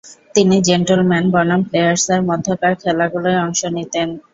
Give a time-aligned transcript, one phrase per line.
[0.35, 4.07] তিনি জেন্টলম্যান বনাম প্লেয়ার্সের মধ্যকার খেলাগুলোয় অংশ নিতেন।